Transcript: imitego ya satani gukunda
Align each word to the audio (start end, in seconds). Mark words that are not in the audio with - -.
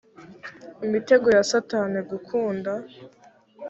imitego 0.85 1.27
ya 1.35 1.43
satani 1.49 1.99
gukunda 2.11 2.71